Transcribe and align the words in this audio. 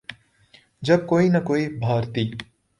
جب 0.83 1.05
کوئی 1.07 1.29
نہ 1.29 1.37
کوئی 1.47 1.67
بھارتی 1.79 2.23